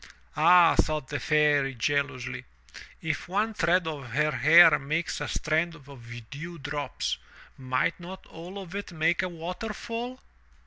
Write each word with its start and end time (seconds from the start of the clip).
"Ah," 0.35 0.75
thought 0.75 1.09
the 1.09 1.19
Fairy 1.19 1.75
joyously, 1.75 2.43
"if 3.03 3.27
one 3.27 3.53
thread 3.53 3.85
of 3.85 4.09
her 4.13 4.31
hair 4.31 4.79
makes 4.79 5.21
a 5.21 5.27
strand 5.27 5.75
of 5.75 6.29
dew 6.31 6.57
drops, 6.57 7.19
might 7.55 7.99
not 7.99 8.25
all 8.25 8.57
of 8.57 8.73
it 8.73 8.91
make 8.91 9.21
a 9.21 9.29
waterfall?" 9.29 10.19